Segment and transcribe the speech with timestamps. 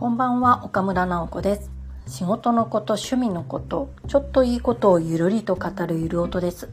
[0.00, 1.70] こんばんは岡村直子です。
[2.06, 6.70] 仕事のこと趣味のことちょっといいことをゆるりと語るゆる音です。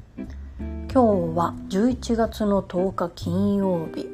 [0.57, 4.07] 今日は11月の10日金曜日。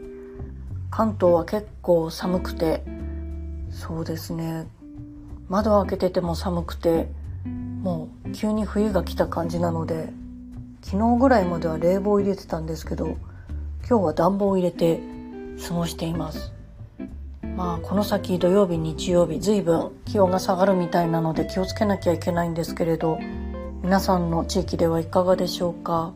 [0.90, 2.84] 関東は結構寒くて
[3.70, 4.66] そうですね。
[5.48, 7.08] 窓開けてても寒くて
[7.84, 10.12] もう急に冬が来た感じなので
[10.82, 13.16] 昨日ぐらいまでは冷房入れてたんですけど
[13.88, 15.02] 今日は暖房を入れて
[15.68, 16.52] 過ごしています。
[17.56, 23.20] まあこの先土曜日日曜日随分気温が下がるみたいなので気をつけなきゃいけないんですけれど
[23.84, 26.14] 皆さんの地域ではいかがでしょうか？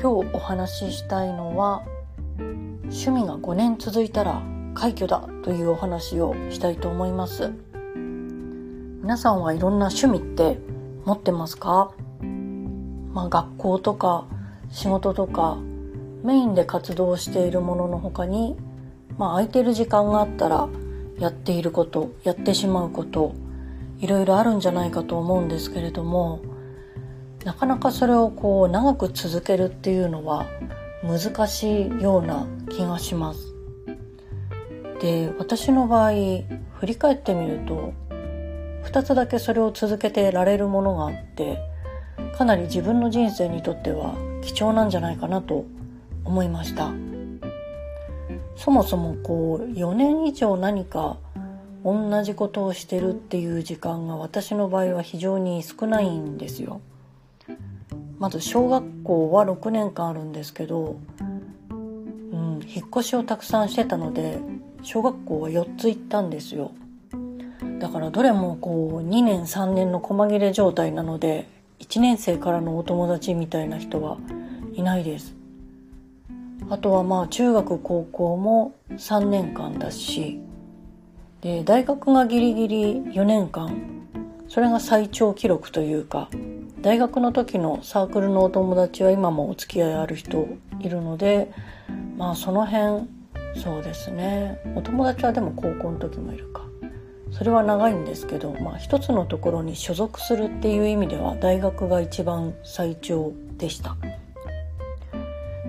[0.00, 1.84] 今日お話ししたいのは
[2.84, 4.42] 趣味が5年続いたら
[4.74, 7.50] 快挙だというお話をしたいと思います。
[9.02, 10.58] 皆さんはいろんな趣味って
[11.04, 11.92] 持ってますか？
[13.12, 14.26] まあ学校とか
[14.70, 15.58] 仕事とか
[16.22, 18.56] メインで活動しているものの他に
[19.18, 20.68] まあ、空いてる時間があったら
[21.18, 23.34] やっていることやってしまうこと
[24.00, 26.40] いろいろあるんじゃないかと思うんですけれども
[27.44, 30.46] なかなかそれをこう長く続けるっていうのは
[31.02, 33.54] 難しいような気がします。
[35.00, 37.92] で私の場合振り返ってみると
[38.84, 41.58] 2つだけそれを続けてられるものがあって
[42.36, 45.64] かなり自分の人生にとっては貴重なんじゃないかなと
[46.24, 46.92] 思いました。
[48.56, 51.16] そもそもこう4年以上何か
[51.84, 56.80] 同じことをしてるっていう時間が私の場合は非常に少ないんですよ。
[58.18, 60.96] まず小学校は6年間あるんですけど、
[61.70, 64.38] うん、引っ越しをたくさんしてたので
[64.82, 66.70] 小学校は4つ行ったんですよ。
[67.80, 71.48] だからどれもこう2年3年の細切れ状態なので
[71.80, 74.18] 1年生からのお友達みたいな人は
[74.74, 75.41] いないです。
[76.70, 80.40] あとはまあ中学高校も3年間だし
[81.40, 84.08] で大学がギリギリ4年間
[84.48, 86.28] それが最長記録というか
[86.80, 90.48] 大学の時のサークルのお友達は今もお付き合いある人
[90.80, 91.52] いるので
[92.16, 93.08] まあその辺
[93.62, 96.62] そうですねお友達はでも高校の時もいるか
[97.32, 103.96] それは長いんですけど、まあ、一つのところに所属するっていう意味では大学が一番最長でした。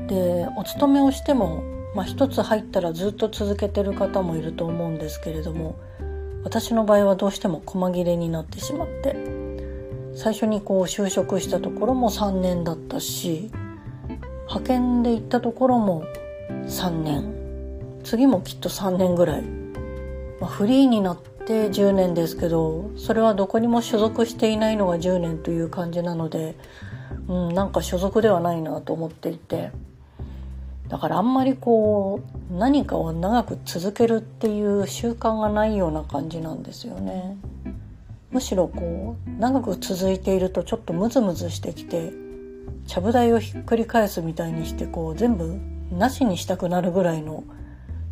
[0.08, 1.64] でお勤めをしても、
[1.96, 5.80] まあ、一つ入ったらずっと続けてる方もいると思うんですけれども
[6.44, 9.16] 私の場合はどうしても細切れになってしまって
[10.16, 13.52] 最初にこう就職したところも3年だったし
[14.48, 16.04] 派遣で行ったところも
[16.68, 17.34] 3年
[18.04, 19.42] 次もきっと3年ぐらい、
[20.40, 26.56] まあ、フリーになって10年ですけどそれはどこにも所属していないのが10年という感じなので、
[27.28, 29.72] うん、なんか所属ではないなと思っていて。
[30.90, 32.22] だからあんまりこ
[32.52, 37.38] う何かを長く続けるっていう習慣がないような感じなんですよね。
[38.32, 42.12] むしろこう長く続いているとちょっとムズムズしてきて
[42.88, 45.60] ちゃぶ台をひっくり返すみたいにしてこう全部
[45.92, 47.44] なしにしたくなるぐらいの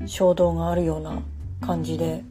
[0.06, 1.22] 衝動があるような
[1.60, 2.24] 感じで、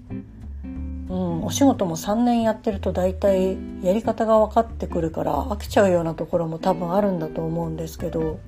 [1.08, 8.38] うん、お仕事も3年やってると大体やり方が分かってくるから飽きちゃうようなところも多分あるんだと思うんですけど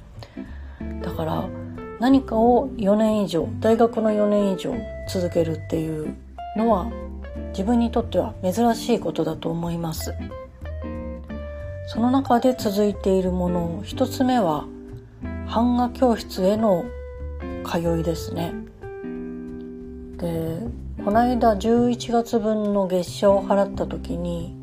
[1.03, 1.49] だから
[2.03, 4.75] 何かを4年以上大学の4年以上
[5.09, 6.13] 続けるっていう
[6.57, 6.91] のは
[7.51, 10.13] 自分にとっては珍しいことだと思います。
[11.87, 14.67] その中で続いているもの一つ目は
[15.49, 16.85] 版画教室への
[17.65, 18.53] 通いですね。
[20.17, 20.59] で
[21.05, 24.57] この間11月分の月謝を払った時に、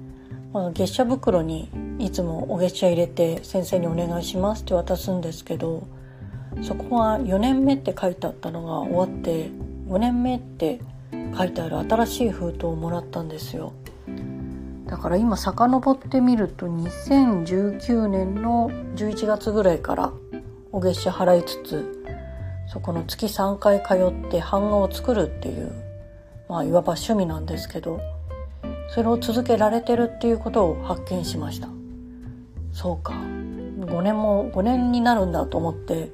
[0.51, 1.69] まあ、月謝袋に
[1.99, 5.87] いつもお月謝入れて先生にお願いしますって渡すんですけど
[6.61, 9.49] そこが4年目って書いてあったのが終わって
[9.87, 10.79] 5年目って
[11.37, 13.73] 書いてある新しい封筒をもらったんですよ。
[14.87, 20.11] だから今遡ってみると2019年の11月ぐらいから
[20.71, 22.03] お月謝払いつつ
[22.67, 25.71] そこの月3回通って版画を作るっていう
[26.47, 28.01] まあいわば趣味なんですけど
[28.89, 31.69] それを続けられてるっていうことを発見しました。
[32.71, 33.13] そうか。
[33.13, 36.11] 5年も5年になるんだと思って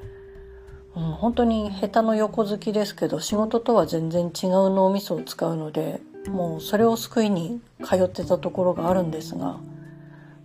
[0.96, 9.58] うん、本当に下手の横好きですけど仕事とは全然違う脳みそを使うのでもうそれを救いに通ってたところがあるんですが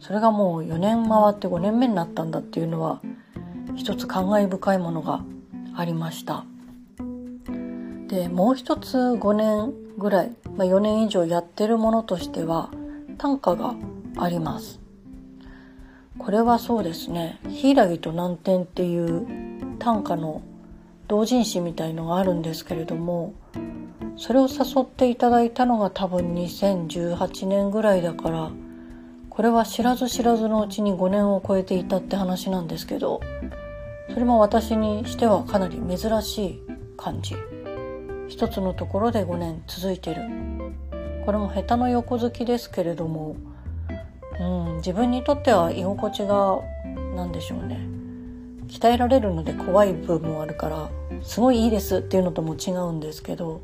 [0.00, 3.00] それがもう4年回って5年目になったんだっていうのは
[3.76, 5.23] 一つ感慨深いものが
[5.76, 6.44] ありました。
[8.08, 12.70] でもう一つ5年ぐらい、まあ、4年以上やってるものとしては
[13.19, 13.75] 短歌が
[14.17, 14.81] あります。
[16.19, 19.50] これはそうですね「柊と南天」っていう
[19.81, 20.43] 短歌の
[21.09, 23.35] 同人誌みたいのがあるんですけれども
[24.17, 28.53] それを誘っていただいたのが多分2018年ぐらいだから
[29.29, 33.21] これは知らず知らずのうちに5年を超えていたって話なんですけど
[34.12, 36.62] それも私にしてはかなり珍しい
[36.97, 37.35] 感じ。
[38.29, 40.23] 一つのところで5年続いてる。
[41.25, 43.37] これも下手の横好きですけれども、
[44.41, 44.44] う
[44.75, 46.61] ん、自分にとっては居心地が
[47.15, 48.00] 何でしょうね。
[48.70, 50.90] 鍛えられるので怖い部分もあるから
[51.22, 53.61] すごいいいですっていうのとも違うんですけど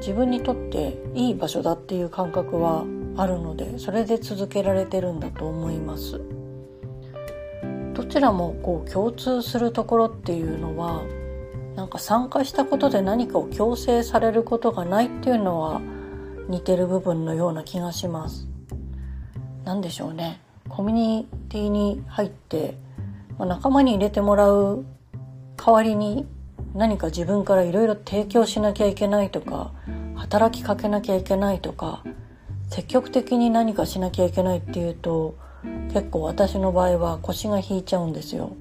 [0.00, 2.84] 自分にとっていい場所だっていう感覚は
[3.16, 6.20] あるのでそれで続けられてるんだと思います。
[7.94, 11.02] どちらもこう共通するところっていうのは
[11.74, 15.80] なんか参加したことで何かを強制されることがないっていうのは
[16.48, 18.48] 似てる部分のような気がします。
[19.64, 20.40] 何でしょうね。
[20.68, 22.78] コミュニティに入って
[23.46, 24.84] 仲間に入れてもらう
[25.56, 26.26] 代わりに
[26.74, 29.72] 何か自分からいろいろ提供しなきゃいけないとか
[30.16, 32.04] 働きかけなきゃいけないとか
[32.68, 35.36] 積極的に何かしなきゃいけないっていうと
[35.92, 38.56] 結構私の場合は腰が引いちゃうんですよ。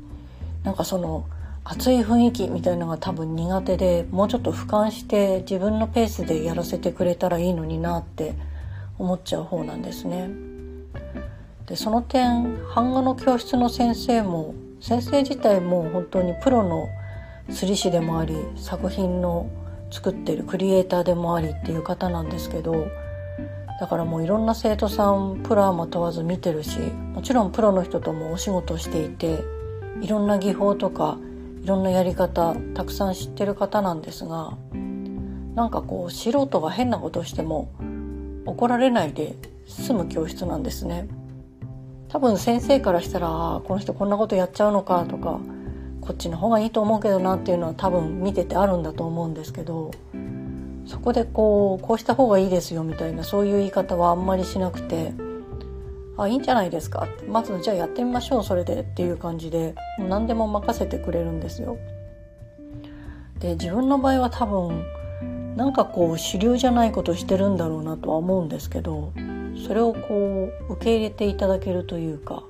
[0.64, 1.26] なんかその
[1.64, 8.36] 熱い雰囲気みたいのが多分苦手でもうちょっと俯瞰して自分のペースでやらせてくれたらいいのになって
[8.98, 10.30] 思っちゃう方なんですね。
[11.66, 14.56] でその点版画の教室の先生も
[14.88, 16.88] 先生自体も本当にプロの
[17.52, 19.50] 釣り師でもあり作品の
[19.92, 22.88] 作ってるクリエイターでもありっていう方なんですけど
[23.82, 29.44] だからもういろんな生徒さんプロアマ問わず見てるしもちろんプロの人ともお仕事していて
[30.00, 31.18] いろんな技法とか
[31.62, 34.58] いろんなやり方たくさん知ってる方なんですが
[35.54, 37.74] なんかこう素人が変なことしても
[38.46, 39.36] 怒られないで
[39.68, 41.10] 済む教室なんですね。
[42.10, 45.40] 多分先生からしたらこの人こんなことやっちゃうのかとか
[46.02, 49.92] こっちの方がいいと思うけどなっていうのは多分見ててあるんだと思うんですけど
[50.86, 55.12] そこでこうこうした方がいいですよみたいなそういう言い方はあんまりしなくて
[56.18, 57.08] あいいんじゃないですか？
[57.28, 61.78] まずじゃあやってみましょうそれでっていう感じで何でも任せてくれるんですよ。
[63.40, 64.84] で自分の場合は多分
[65.56, 69.12] なんかこう主流じゃないことしてるんだろうなとは思うんですけど
[69.66, 72.44] それをこう受け入れていただけるというか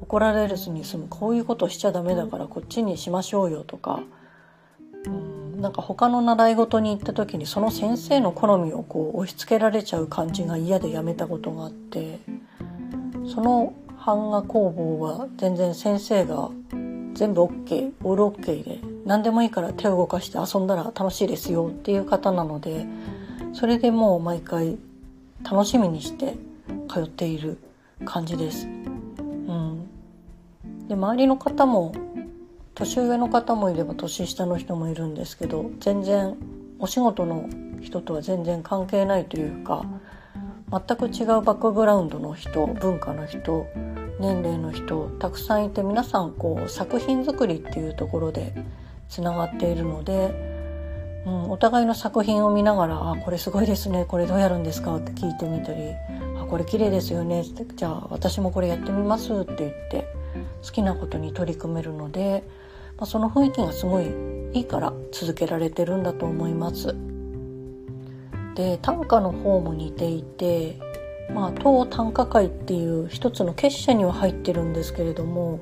[0.00, 4.00] 怒られずに済むこういうことしちゃダメだからこっちにしましょうよとか
[5.06, 12.20] うんなんか他の習い事に行った時にその先生の好みをこう押し付けられちゃう感じが嫌でやめたことがあって
[13.26, 13.74] その
[14.04, 16.50] 版画工房は全然先生が
[17.14, 22.86] 全部 OK オール OK で何でもいいから手を動かして遊んだら楽しいですよっていう方なので
[23.52, 24.78] それでもう毎回
[25.42, 26.34] 楽しみにして
[26.88, 27.58] 通っている
[28.04, 28.66] 感じです。
[28.66, 29.88] うん、
[30.88, 31.92] で周りの方も
[32.74, 36.36] 年上の方もいれば年下の人もいるんですけど全然
[36.78, 37.48] お仕事の
[37.80, 39.84] 人とは全然関係ないというか
[40.70, 43.66] 全く違うバックグラウンドの人文化の人
[44.20, 48.54] 年齢の人たくさんいて皆さんこう作品作りっていうところで
[49.08, 50.55] つながっているので
[51.26, 55.92] うん、お互いの作品を見ながら「あこれすごいですねこれどうやるんですか?」って聞いてみたり
[56.40, 60.06] 「あこれ綺麗ですよね」って「じゃあ私もこれやってみます」って言って
[60.64, 62.44] 好きなことに取り組めるので、
[62.96, 64.06] まあ、その雰囲気がすごい
[64.54, 66.94] いいから続けられてるんだと思います。
[68.54, 70.78] で短歌の方も似ていて
[71.34, 75.60] まあ当短歌会っていう一つの結社には入ってるんですけれども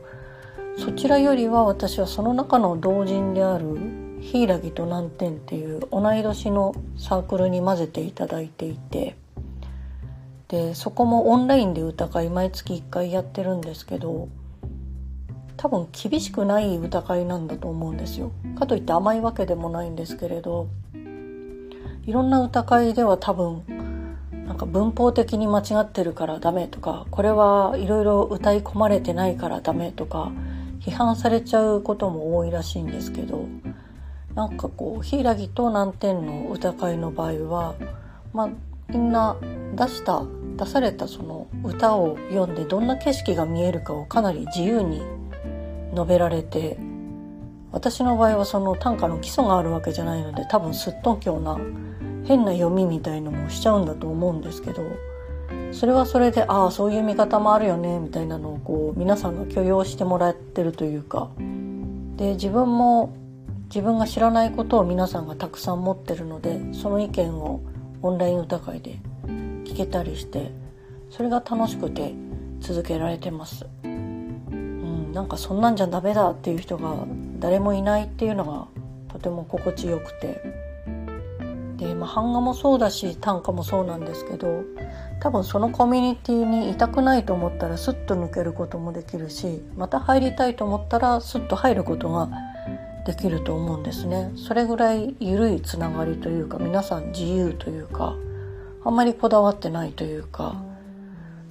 [0.76, 9.16] そちらよりは私はその中の同人である柊と南天っていう同い年のサークルに混ぜていただいていて
[10.48, 14.28] でそこもオンラインで歌会毎月1回やってるんですけど
[15.56, 18.32] 多分厳しくない歌会なんだと思うんですよ。
[18.58, 20.68] かといって甘いわけでもないんですけれど
[22.06, 23.62] いろんな歌会では多分
[24.46, 30.32] なんか文法的に間違ってるからダメとかこれはいろいろ歌い込まれてないからダメとか
[30.80, 33.46] 批判されちゃうことも多いらしいんですけど
[34.34, 37.74] なんかこう柊と南天の歌会の場合は、
[38.32, 38.48] まあ、
[38.88, 39.36] みんな
[39.76, 40.24] 出した
[40.56, 45.02] 出されたその歌を読んでどんな景色が見えるかをかなり自由に
[45.92, 46.78] 述べられて
[47.72, 51.58] 私の場合はその短歌の基礎があるわけじゃないので多分すっとんきょうな
[52.24, 54.82] 変な読みみたいのもしちゃうんだと思うんですけど
[55.72, 61.30] それはそれでああそういう見方もあるよねみたいなのをこう皆さんが許容してもらってるというか。
[62.16, 63.12] で自分も
[63.74, 67.60] 自分が知らないことを皆さんがたくさん持ってるのでその意見を
[68.02, 69.00] オンライン歌会で
[69.64, 70.52] 聞けたりして
[71.10, 72.14] それが楽しくて
[72.60, 73.66] 続けられてます。
[73.82, 77.04] うん、なんかそんなんじゃダメだっていう人が
[77.40, 78.68] 誰もいないっていうのが
[79.12, 80.40] とても心地よくて
[81.76, 84.62] で、まあ、版画もそうだし短歌もそうなんですけど
[85.18, 92.28] 多分そのコミュニティにいたくないと思ったらスッと抜けることもできるしまた入りたいと思ったらスッと入ることが
[93.04, 98.14] できると思うんですねそれぐらい緩いつながりというか皆さん自由というか
[98.84, 100.62] あんまりこだわってないというか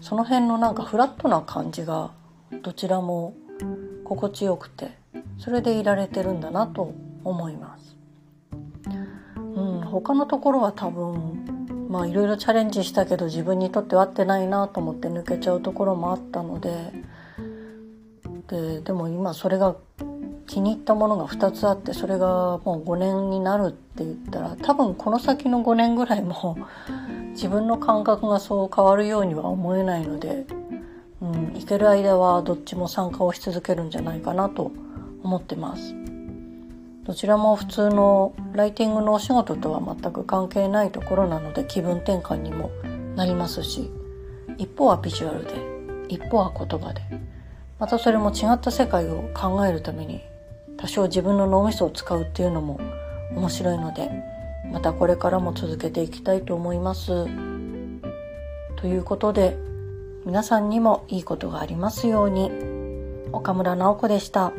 [0.01, 2.11] その辺のなんかフラットな感じが
[2.61, 3.35] どちらも
[4.03, 4.91] 心地よくて
[5.37, 6.93] それでいられてるんだなと
[7.23, 7.95] 思います。
[9.37, 16.91] うん、他のところは多分まあいろいろチャレンジしたけど自分にとって合ってないなと思って抜けちゃうところもあったので
[18.47, 19.75] ででも今それが
[20.47, 26.57] 気に入ったものが2つあってそれがもう5年になるって言ったら多分この先の5年ぐらいも
[27.31, 30.45] 自分の感覚がそう変わるようには思えないので、
[31.21, 34.71] うん、行ける間はどっちも参加をし続けるんじゃないかなと
[35.23, 35.95] 思ってます。
[37.05, 42.71] どちらも普通のライティングのお仕事とは全く関係ないところなので気分転換にも
[43.17, 43.91] なりますし
[44.57, 45.51] 一方はビジュアルで
[46.07, 47.01] 一方は言葉で
[47.77, 50.21] またそれも違った世界を考えるために
[50.83, 52.77] 多少自分の脳みそを使うっていうのも
[53.37, 54.11] 面白いので
[54.69, 57.25] またこれからも続けていきたいと思います。
[58.75, 59.55] ということで
[60.25, 62.51] 皆さんにもいいことがありますように
[63.31, 64.51] 岡村直子でした。